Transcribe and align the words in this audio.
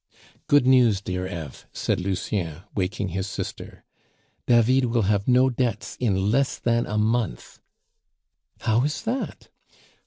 "Good 0.47 0.65
news, 0.65 0.99
dear 0.99 1.27
Eve," 1.27 1.67
said 1.73 2.01
Lucien, 2.01 2.63
waking 2.73 3.09
his 3.09 3.27
sister, 3.27 3.83
"David 4.47 4.85
will 4.85 5.03
have 5.03 5.27
no 5.27 5.51
debts 5.51 5.95
in 5.99 6.31
less 6.31 6.57
than 6.57 6.87
a 6.87 6.97
month!" 6.97 7.59
"How 8.61 8.83
is 8.83 9.03
that?" 9.03 9.49